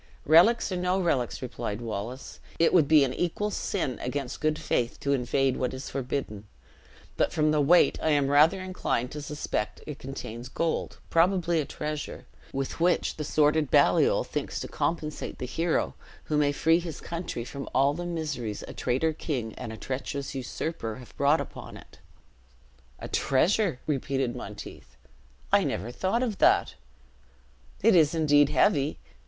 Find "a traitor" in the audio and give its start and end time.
18.67-19.13